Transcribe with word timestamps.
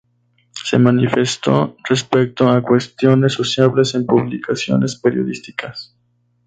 Se 0.65 0.79
manifestó 0.79 1.77
respecto 1.87 2.49
a 2.49 2.63
cuestiones 2.63 3.33
sociales 3.33 3.93
en 3.93 4.07
publicaciones 4.07 4.95
periodísticas. 4.95 5.95